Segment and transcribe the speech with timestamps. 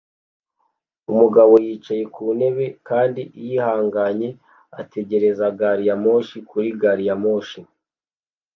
[1.11, 4.29] Umugabo yicaye ku ntebe kandi yihanganye
[4.81, 7.59] ategereza gari ya moshi kuri gari ya moshi